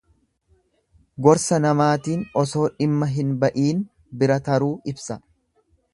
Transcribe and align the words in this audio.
Gorsa 1.27 1.59
namaatiin 1.65 2.23
osoo 2.43 2.65
dhimma 2.79 3.11
hin 3.19 3.35
ba'iin 3.45 3.87
bira 4.23 4.43
taruu 4.49 4.75
ibsa. 4.95 5.21